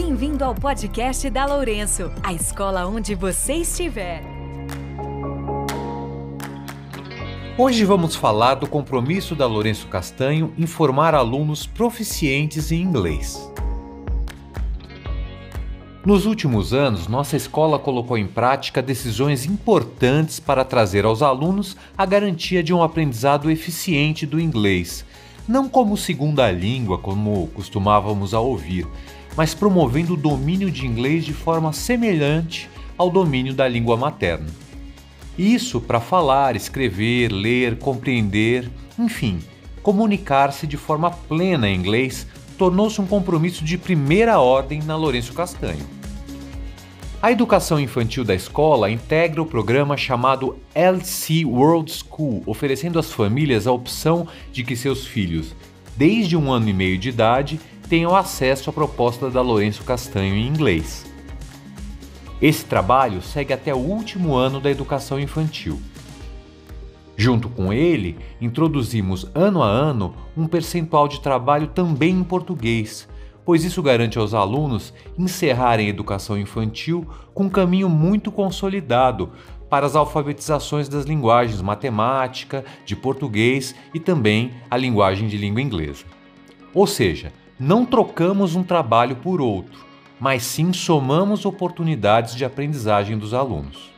Bem-vindo 0.00 0.44
ao 0.44 0.54
podcast 0.54 1.28
da 1.28 1.44
Lourenço, 1.44 2.12
a 2.22 2.32
escola 2.32 2.86
onde 2.86 3.16
você 3.16 3.54
estiver. 3.54 4.22
Hoje 7.58 7.84
vamos 7.84 8.14
falar 8.14 8.54
do 8.54 8.68
compromisso 8.68 9.34
da 9.34 9.44
Lourenço 9.44 9.88
Castanho 9.88 10.54
em 10.56 10.66
formar 10.66 11.16
alunos 11.16 11.66
proficientes 11.66 12.70
em 12.70 12.80
inglês. 12.80 13.50
Nos 16.06 16.26
últimos 16.26 16.72
anos, 16.72 17.08
nossa 17.08 17.36
escola 17.36 17.76
colocou 17.76 18.16
em 18.16 18.28
prática 18.28 18.80
decisões 18.80 19.46
importantes 19.46 20.38
para 20.38 20.64
trazer 20.64 21.04
aos 21.04 21.22
alunos 21.22 21.76
a 21.98 22.06
garantia 22.06 22.62
de 22.62 22.72
um 22.72 22.84
aprendizado 22.84 23.50
eficiente 23.50 24.24
do 24.24 24.38
inglês, 24.38 25.04
não 25.48 25.68
como 25.68 25.96
segunda 25.96 26.48
língua, 26.52 26.98
como 26.98 27.48
costumávamos 27.48 28.32
a 28.32 28.38
ouvir, 28.38 28.86
mas 29.38 29.54
promovendo 29.54 30.14
o 30.14 30.16
domínio 30.16 30.68
de 30.68 30.84
inglês 30.84 31.24
de 31.24 31.32
forma 31.32 31.72
semelhante 31.72 32.68
ao 32.96 33.08
domínio 33.08 33.54
da 33.54 33.68
língua 33.68 33.96
materna. 33.96 34.48
Isso 35.38 35.80
para 35.80 36.00
falar, 36.00 36.56
escrever, 36.56 37.30
ler, 37.30 37.78
compreender, 37.78 38.68
enfim, 38.98 39.38
comunicar-se 39.80 40.66
de 40.66 40.76
forma 40.76 41.12
plena 41.12 41.68
em 41.68 41.76
inglês 41.76 42.26
tornou-se 42.58 43.00
um 43.00 43.06
compromisso 43.06 43.64
de 43.64 43.78
primeira 43.78 44.40
ordem 44.40 44.82
na 44.82 44.96
Lourenço 44.96 45.32
Castanho. 45.32 45.86
A 47.22 47.30
educação 47.30 47.78
infantil 47.78 48.24
da 48.24 48.34
escola 48.34 48.90
integra 48.90 49.40
o 49.40 49.46
programa 49.46 49.96
chamado 49.96 50.58
LC 50.74 51.44
World 51.44 51.92
School, 51.92 52.42
oferecendo 52.44 52.98
às 52.98 53.12
famílias 53.12 53.68
a 53.68 53.72
opção 53.72 54.26
de 54.52 54.64
que 54.64 54.74
seus 54.74 55.06
filhos, 55.06 55.54
desde 55.96 56.36
um 56.36 56.50
ano 56.50 56.68
e 56.68 56.72
meio 56.72 56.98
de 56.98 57.10
idade, 57.10 57.60
tenham 57.88 58.14
acesso 58.14 58.70
à 58.70 58.72
proposta 58.72 59.30
da 59.30 59.40
Lourenço 59.40 59.84
Castanho 59.84 60.34
em 60.34 60.46
inglês. 60.46 61.06
Esse 62.40 62.64
trabalho 62.64 63.20
segue 63.22 63.52
até 63.52 63.74
o 63.74 63.78
último 63.78 64.34
ano 64.34 64.60
da 64.60 64.70
educação 64.70 65.18
infantil. 65.18 65.80
Junto 67.16 67.48
com 67.48 67.72
ele, 67.72 68.16
introduzimos 68.40 69.28
ano 69.34 69.62
a 69.62 69.66
ano 69.66 70.14
um 70.36 70.46
percentual 70.46 71.08
de 71.08 71.20
trabalho 71.20 71.66
também 71.68 72.10
em 72.10 72.22
português 72.22 73.08
pois 73.48 73.64
isso 73.64 73.82
garante 73.82 74.18
aos 74.18 74.34
alunos 74.34 74.92
encerrarem 75.16 75.86
a 75.86 75.88
educação 75.88 76.36
infantil 76.36 77.08
com 77.32 77.44
um 77.44 77.48
caminho 77.48 77.88
muito 77.88 78.30
consolidado 78.30 79.32
para 79.70 79.86
as 79.86 79.96
alfabetizações 79.96 80.86
das 80.86 81.06
linguagens 81.06 81.62
matemática, 81.62 82.62
de 82.84 82.94
português 82.94 83.74
e 83.94 83.98
também 83.98 84.52
a 84.70 84.76
linguagem 84.76 85.28
de 85.28 85.38
língua 85.38 85.62
inglesa. 85.62 86.04
Ou 86.74 86.86
seja, 86.86 87.32
não 87.58 87.84
trocamos 87.84 88.54
um 88.54 88.62
trabalho 88.62 89.16
por 89.16 89.40
outro, 89.40 89.84
mas 90.20 90.44
sim 90.44 90.72
somamos 90.72 91.44
oportunidades 91.44 92.34
de 92.34 92.44
aprendizagem 92.44 93.18
dos 93.18 93.34
alunos. 93.34 93.90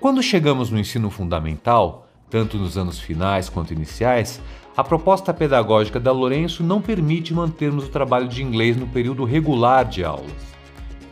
Quando 0.00 0.22
chegamos 0.22 0.70
no 0.70 0.78
ensino 0.78 1.10
fundamental, 1.10 2.08
tanto 2.30 2.56
nos 2.56 2.78
anos 2.78 2.98
finais 2.98 3.48
quanto 3.50 3.74
iniciais, 3.74 4.40
a 4.74 4.82
proposta 4.82 5.34
pedagógica 5.34 6.00
da 6.00 6.10
Lourenço 6.10 6.62
não 6.64 6.80
permite 6.80 7.34
mantermos 7.34 7.84
o 7.84 7.90
trabalho 7.90 8.26
de 8.26 8.42
inglês 8.42 8.76
no 8.76 8.86
período 8.86 9.24
regular 9.24 9.84
de 9.84 10.02
aulas. 10.02 10.32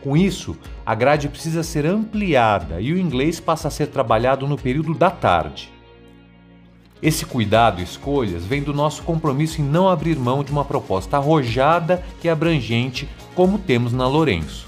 Com 0.01 0.17
isso, 0.17 0.57
a 0.83 0.95
grade 0.95 1.29
precisa 1.29 1.61
ser 1.61 1.85
ampliada 1.85 2.81
e 2.81 2.91
o 2.91 2.97
inglês 2.97 3.39
passa 3.39 3.67
a 3.67 3.71
ser 3.71 3.87
trabalhado 3.87 4.47
no 4.47 4.57
período 4.57 4.95
da 4.95 5.11
tarde. 5.11 5.71
Esse 7.01 7.25
cuidado 7.25 7.81
e 7.81 7.83
escolhas 7.83 8.45
vem 8.45 8.61
do 8.61 8.73
nosso 8.73 9.01
compromisso 9.01 9.59
em 9.59 9.63
não 9.63 9.89
abrir 9.89 10.15
mão 10.15 10.43
de 10.43 10.51
uma 10.51 10.63
proposta 10.63 11.17
arrojada 11.17 12.03
e 12.23 12.29
abrangente 12.29 13.09
como 13.33 13.57
temos 13.57 13.91
na 13.91 14.07
Lourenço. 14.07 14.67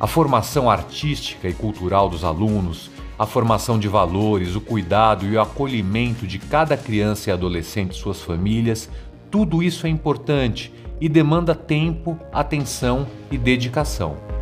A 0.00 0.08
formação 0.08 0.68
artística 0.68 1.48
e 1.48 1.52
cultural 1.52 2.08
dos 2.08 2.24
alunos, 2.24 2.90
a 3.16 3.26
formação 3.26 3.78
de 3.78 3.86
valores, 3.86 4.56
o 4.56 4.60
cuidado 4.60 5.24
e 5.24 5.36
o 5.36 5.40
acolhimento 5.40 6.26
de 6.26 6.40
cada 6.40 6.76
criança 6.76 7.30
e 7.30 7.32
adolescente 7.32 7.92
e 7.92 8.00
suas 8.00 8.20
famílias, 8.20 8.90
tudo 9.30 9.62
isso 9.62 9.86
é 9.86 9.90
importante 9.90 10.74
e 11.00 11.08
demanda 11.08 11.54
tempo, 11.54 12.18
atenção 12.32 13.06
e 13.30 13.38
dedicação. 13.38 14.33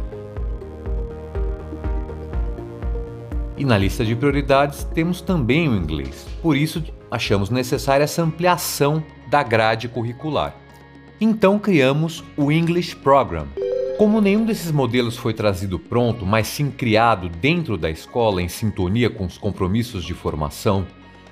E 3.57 3.65
na 3.65 3.77
lista 3.77 4.05
de 4.05 4.17
prioridades 4.17 4.85
temos 4.95 5.21
também 5.21 5.69
o 5.69 5.77
inglês, 5.77 6.27
por 6.41 6.57
isso 6.57 6.83
achamos 7.11 7.51
necessária 7.51 8.05
essa 8.05 8.23
ampliação 8.23 9.03
da 9.29 9.43
grade 9.43 9.89
curricular. 9.89 10.55
Então 11.21 11.59
criamos 11.59 12.25
o 12.37 12.51
English 12.51 12.97
Program 12.97 13.47
como 14.03 14.21
nenhum 14.21 14.45
desses 14.45 14.73
modelos 14.73 15.17
foi 15.17 15.33
trazido 15.33 15.79
pronto, 15.79 16.27
mas 16.27 16.49
sim 16.49 16.73
criado 16.73 17.29
dentro 17.29 17.77
da 17.77 17.89
escola 17.89 18.43
em 18.43 18.49
sintonia 18.49 19.09
com 19.09 19.25
os 19.25 19.39
compromissos 19.39 20.03
de 20.03 20.13
formação, 20.13 20.85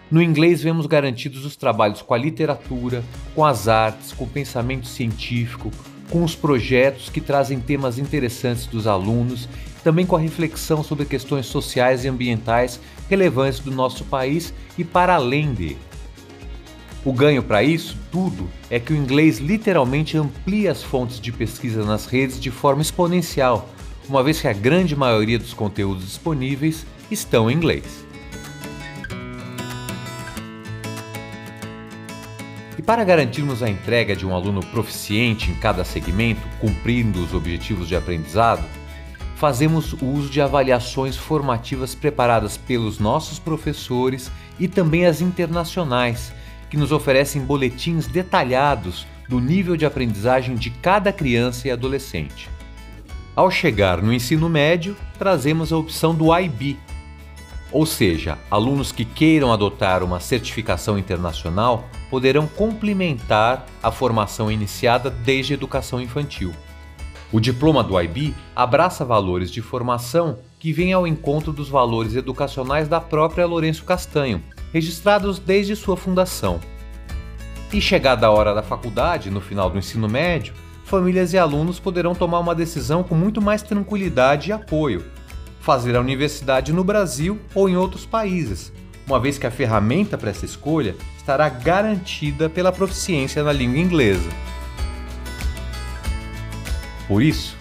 no 0.09 0.23
inglês 0.23 0.63
vemos 0.63 0.87
garantidos 0.87 1.45
os 1.45 1.57
trabalhos 1.57 2.01
com 2.01 2.15
a 2.15 2.19
literatura, 2.19 3.03
com 3.35 3.45
as 3.45 3.67
artes, 3.67 4.13
com 4.13 4.23
o 4.23 4.29
pensamento 4.29 4.87
científico, 4.87 5.73
com 6.10 6.25
os 6.25 6.34
projetos 6.34 7.09
que 7.09 7.21
trazem 7.21 7.60
temas 7.60 7.98
interessantes 7.98 8.66
dos 8.66 8.87
alunos, 8.87 9.48
também 9.82 10.04
com 10.04 10.16
a 10.16 10.21
reflexão 10.21 10.82
sobre 10.82 11.06
questões 11.06 11.47
sociais 11.47 12.04
e 12.04 12.09
ambientais 12.09 12.81
relevantes 13.09 13.60
do 13.60 13.71
nosso 13.71 14.04
país 14.04 14.53
e 14.76 14.84
para 14.84 15.15
além 15.15 15.54
dele. 15.54 15.78
O 17.03 17.12
ganho 17.12 17.43
para 17.43 17.62
isso 17.62 17.97
tudo 18.12 18.50
é 18.69 18.78
que 18.78 18.93
o 18.93 18.97
inglês 18.97 19.38
literalmente 19.38 20.19
amplia 20.19 20.71
as 20.71 20.82
fontes 20.82 21.19
de 21.19 21.32
pesquisa 21.32 21.82
nas 21.82 22.04
redes 22.04 22.38
de 22.38 22.50
forma 22.50 22.82
exponencial, 22.82 23.71
uma 24.06 24.22
vez 24.22 24.41
que 24.41 24.48
a 24.48 24.53
grande 24.53 24.94
maioria 24.94 25.38
dos 25.38 25.54
conteúdos 25.54 26.04
disponíveis 26.04 26.84
estão 27.10 27.50
em 27.50 27.54
inglês. 27.54 28.09
E 32.81 32.83
para 32.83 33.05
garantirmos 33.05 33.63
a 33.63 33.69
entrega 33.69 34.17
de 34.17 34.27
um 34.27 34.35
aluno 34.35 34.65
proficiente 34.65 35.51
em 35.51 35.55
cada 35.55 35.85
segmento, 35.85 36.41
cumprindo 36.59 37.23
os 37.23 37.35
objetivos 37.35 37.87
de 37.87 37.95
aprendizado, 37.95 38.65
fazemos 39.37 39.93
uso 40.01 40.31
de 40.31 40.41
avaliações 40.41 41.15
formativas 41.15 41.95
preparadas 41.95 42.57
pelos 42.57 42.99
nossos 42.99 43.39
professores 43.39 44.33
e 44.59 44.67
também 44.67 45.05
as 45.05 45.21
internacionais 45.21 46.33
que 46.71 46.79
nos 46.79 46.91
oferecem 46.91 47.43
boletins 47.43 48.07
detalhados 48.07 49.07
do 49.29 49.41
nível 49.41 49.77
de 49.77 49.85
aprendizagem 49.85 50.55
de 50.55 50.71
cada 50.71 51.13
criança 51.13 51.69
e 51.69 51.71
adolescente. 51.71 52.49
Ao 53.37 53.51
chegar 53.51 54.01
no 54.01 54.11
ensino 54.11 54.49
médio, 54.49 54.97
trazemos 55.19 55.71
a 55.71 55.77
opção 55.77 56.15
do 56.15 56.35
IB, 56.35 56.79
ou 57.73 57.87
seja, 57.87 58.37
alunos 58.51 58.91
que 58.91 59.05
queiram 59.05 59.53
adotar 59.53 60.03
uma 60.03 60.19
certificação 60.19 60.99
internacional 60.99 61.89
poderão 62.11 62.47
complementar 62.47 63.67
a 63.83 63.91
formação 63.93 64.51
iniciada 64.51 65.09
desde 65.09 65.53
a 65.53 65.57
educação 65.57 66.01
infantil. 66.01 66.53
O 67.33 67.39
diploma 67.39 67.85
do 67.85 68.01
IB 68.01 68.35
abraça 68.57 69.05
valores 69.05 69.53
de 69.53 69.63
formação 69.63 70.39
que 70.59 70.73
vêm 70.73 70.93
ao 70.93 71.07
encontro 71.07 71.53
dos 71.53 71.69
valores 71.69 72.17
educacionais 72.17 72.89
da 72.89 73.01
própria 73.01 73.47
Lourenço 73.47 73.85
Castanho, 73.85 74.43
registrados 74.73 75.39
desde 75.39 75.77
sua 75.77 75.97
fundação. 75.97 76.61
E 77.73 77.81
chegada 77.81 78.27
a 78.27 78.31
hora 78.31 78.53
da 78.53 78.65
faculdade, 78.65 79.31
no 79.31 79.41
final 79.41 79.71
do 79.71 79.79
ensino 79.79 80.09
médio, 80.09 80.53
famílias 80.85 81.33
e 81.33 81.39
alunos 81.39 81.79
poderão 81.79 82.17
tomar 82.17 82.41
uma 82.41 82.55
decisão 82.55 83.05
com 83.05 83.15
muito 83.15 83.41
mais 83.41 83.63
tranquilidade 83.63 84.51
e 84.51 84.53
apoio. 84.53 85.05
Fazer 85.60 85.94
a 85.94 86.00
universidade 86.00 86.72
no 86.72 86.82
Brasil 86.82 87.38
ou 87.54 87.69
em 87.69 87.76
outros 87.76 88.06
países, 88.06 88.72
uma 89.06 89.21
vez 89.21 89.38
que 89.38 89.47
a 89.47 89.50
ferramenta 89.50 90.16
para 90.16 90.31
essa 90.31 90.44
escolha 90.44 90.97
estará 91.16 91.48
garantida 91.48 92.48
pela 92.48 92.72
proficiência 92.72 93.43
na 93.43 93.53
língua 93.53 93.78
inglesa. 93.78 94.28
Por 97.07 97.22
isso, 97.22 97.57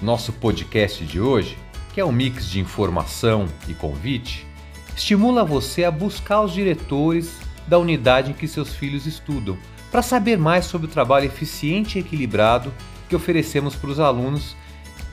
nosso 0.00 0.32
podcast 0.32 1.04
de 1.04 1.20
hoje, 1.20 1.58
que 1.92 2.00
é 2.00 2.04
um 2.04 2.12
mix 2.12 2.46
de 2.46 2.60
informação 2.60 3.46
e 3.66 3.74
convite, 3.74 4.46
estimula 4.96 5.44
você 5.44 5.84
a 5.84 5.90
buscar 5.90 6.42
os 6.42 6.52
diretores 6.52 7.38
da 7.66 7.78
unidade 7.78 8.30
em 8.30 8.34
que 8.34 8.46
seus 8.46 8.74
filhos 8.74 9.06
estudam, 9.06 9.56
para 9.90 10.02
saber 10.02 10.38
mais 10.38 10.66
sobre 10.66 10.86
o 10.86 10.90
trabalho 10.90 11.26
eficiente 11.26 11.98
e 11.98 12.00
equilibrado 12.00 12.72
que 13.08 13.16
oferecemos 13.16 13.74
para 13.74 13.90
os 13.90 13.98
alunos, 13.98 14.54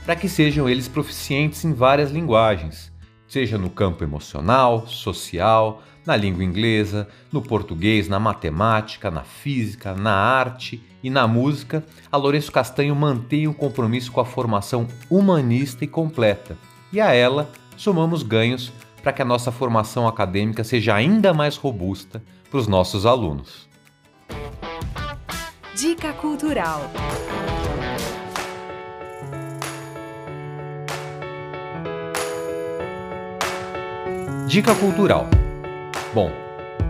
para 0.08 0.16
que 0.16 0.26
sejam 0.26 0.66
eles 0.66 0.88
proficientes 0.88 1.66
em 1.66 1.74
várias 1.74 2.10
linguagens, 2.10 2.90
seja 3.26 3.58
no 3.58 3.68
campo 3.68 4.02
emocional, 4.02 4.86
social, 4.86 5.82
na 6.06 6.16
língua 6.16 6.42
inglesa, 6.42 7.06
no 7.30 7.42
português, 7.42 8.08
na 8.08 8.18
matemática, 8.18 9.10
na 9.10 9.22
física, 9.22 9.94
na 9.94 10.14
arte 10.14 10.82
e 11.02 11.10
na 11.10 11.28
música, 11.28 11.84
a 12.10 12.16
Lourenço 12.16 12.50
Castanho 12.50 12.96
mantém 12.96 13.46
um 13.46 13.52
compromisso 13.52 14.10
com 14.10 14.18
a 14.18 14.24
formação 14.24 14.88
humanista 15.10 15.84
e 15.84 15.86
completa, 15.86 16.56
e 16.90 17.02
a 17.02 17.12
ela 17.12 17.50
somamos 17.76 18.22
ganhos 18.22 18.72
para 19.02 19.12
que 19.12 19.20
a 19.20 19.26
nossa 19.26 19.52
formação 19.52 20.08
acadêmica 20.08 20.64
seja 20.64 20.94
ainda 20.94 21.34
mais 21.34 21.58
robusta 21.58 22.22
para 22.50 22.58
os 22.58 22.66
nossos 22.66 23.04
alunos. 23.04 23.68
Dica 25.76 26.14
Cultural 26.14 26.90
Dica 34.48 34.74
cultural. 34.74 35.26
Bom, 36.14 36.30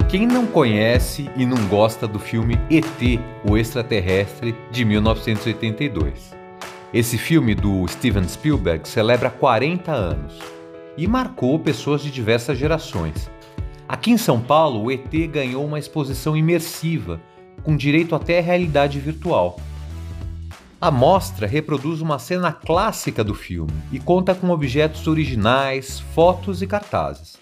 quem 0.08 0.28
não 0.28 0.46
conhece 0.46 1.28
e 1.36 1.44
não 1.44 1.66
gosta 1.66 2.06
do 2.06 2.20
filme 2.20 2.56
ET, 2.70 3.20
o 3.44 3.58
Extraterrestre, 3.58 4.54
de 4.70 4.84
1982? 4.84 6.36
Esse 6.94 7.18
filme 7.18 7.56
do 7.56 7.84
Steven 7.88 8.28
Spielberg 8.28 8.88
celebra 8.88 9.28
40 9.28 9.90
anos 9.90 10.38
e 10.96 11.08
marcou 11.08 11.58
pessoas 11.58 12.00
de 12.00 12.12
diversas 12.12 12.56
gerações. 12.56 13.28
Aqui 13.88 14.12
em 14.12 14.18
São 14.18 14.40
Paulo, 14.40 14.84
o 14.84 14.92
ET 14.92 15.10
ganhou 15.28 15.66
uma 15.66 15.80
exposição 15.80 16.36
imersiva, 16.36 17.20
com 17.64 17.76
direito 17.76 18.14
até 18.14 18.38
à 18.38 18.42
realidade 18.42 19.00
virtual. 19.00 19.58
A 20.80 20.92
mostra 20.92 21.44
reproduz 21.44 22.00
uma 22.00 22.20
cena 22.20 22.52
clássica 22.52 23.24
do 23.24 23.34
filme 23.34 23.72
e 23.90 23.98
conta 23.98 24.32
com 24.32 24.48
objetos 24.50 25.08
originais, 25.08 25.98
fotos 25.98 26.62
e 26.62 26.68
cartazes. 26.68 27.36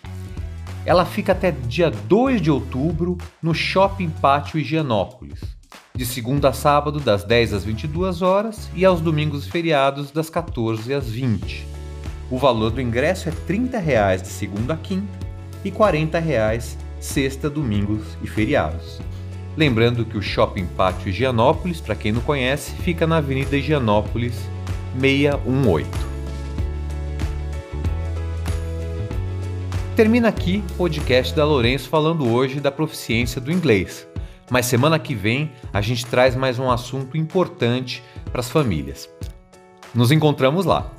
Ela 0.87 1.05
fica 1.05 1.33
até 1.33 1.51
dia 1.51 1.91
2 1.91 2.41
de 2.41 2.49
outubro 2.49 3.19
no 3.43 3.53
Shopping 3.53 4.09
Pátio 4.09 4.57
Higienópolis, 4.57 5.41
de 5.93 6.07
segunda 6.07 6.51
a 6.51 6.53
sábado 6.53 7.01
das 7.01 7.25
10 7.25 7.55
às 7.55 7.65
22 7.65 8.23
horas 8.23 8.71
e 8.73 8.85
aos 8.85 9.01
domingos 9.01 9.47
e 9.47 9.51
feriados 9.51 10.13
das 10.13 10.31
14 10.31 10.95
às 10.95 11.11
20. 11.11 11.67
O 12.31 12.39
valor 12.39 12.71
do 12.71 12.81
ingresso 12.81 13.29
é 13.29 13.33
30 13.33 13.81
reais 13.81 14.23
de 14.23 14.29
segunda 14.29 14.75
a 14.75 14.77
quinta 14.77 15.19
e 15.65 15.73
40 15.73 16.21
reais 16.21 16.79
sexta, 17.01 17.51
domingos 17.51 18.17
e 18.23 18.29
feriados. 18.29 19.01
Lembrando 19.57 20.05
que 20.05 20.17
o 20.17 20.23
Shopping 20.23 20.67
Pátio 20.67 21.09
Higienópolis, 21.09 21.81
para 21.81 21.97
quem 21.97 22.13
não 22.13 22.21
conhece, 22.21 22.73
fica 22.77 23.09
na 23.09 23.17
Avenida 23.17 23.57
Higienópolis 23.57 24.35
618. 25.01 26.16
Termina 29.97 30.29
aqui 30.29 30.63
o 30.73 30.75
podcast 30.75 31.35
da 31.35 31.43
Lourenço 31.47 31.89
falando 31.89 32.31
hoje 32.31 32.61
da 32.61 32.71
proficiência 32.71 33.41
do 33.41 33.51
inglês. 33.51 34.07
Mas 34.51 34.67
semana 34.67 34.99
que 34.99 35.15
vem 35.15 35.51
a 35.73 35.81
gente 35.81 36.05
traz 36.05 36.37
mais 36.37 36.59
um 36.59 36.71
assunto 36.71 37.17
importante 37.17 38.03
para 38.31 38.41
as 38.41 38.51
famílias. 38.51 39.09
Nos 39.95 40.13
encontramos 40.13 40.67
lá. 40.67 40.93